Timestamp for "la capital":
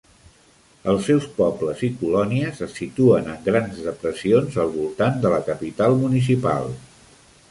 5.35-5.99